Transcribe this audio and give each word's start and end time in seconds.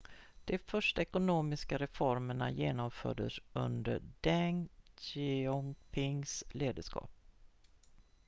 de 0.45 0.57
första 0.67 1.01
ekonomiska 1.01 1.77
reformerna 1.77 2.51
genomfördes 2.51 3.39
under 3.53 4.01
deng 4.21 4.69
xiaopings 4.97 6.43
ledarskap 6.51 7.11